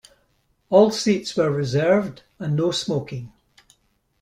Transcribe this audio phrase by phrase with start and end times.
[0.71, 3.31] All seats were reserved and no-smoking.